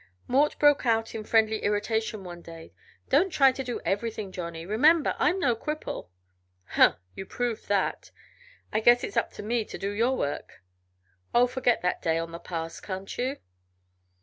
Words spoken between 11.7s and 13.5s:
that day on the pass, can't you?"